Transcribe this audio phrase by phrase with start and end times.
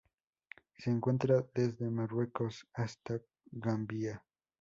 [0.79, 4.23] Se encuentra desde Marruecos hasta Gambia.